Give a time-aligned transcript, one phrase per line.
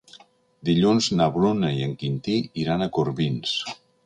[0.69, 3.55] Dilluns na Bruna i en Quintí iran a Corbins.